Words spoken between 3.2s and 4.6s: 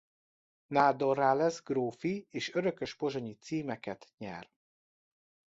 címeket nyer.